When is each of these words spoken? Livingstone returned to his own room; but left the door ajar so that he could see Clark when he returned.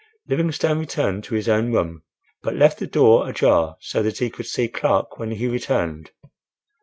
Livingstone 0.27 0.79
returned 0.79 1.23
to 1.25 1.35
his 1.35 1.47
own 1.47 1.71
room; 1.71 2.01
but 2.41 2.55
left 2.55 2.79
the 2.79 2.87
door 2.87 3.29
ajar 3.29 3.77
so 3.81 4.01
that 4.01 4.17
he 4.17 4.31
could 4.31 4.47
see 4.47 4.67
Clark 4.67 5.19
when 5.19 5.29
he 5.29 5.47
returned. 5.47 6.09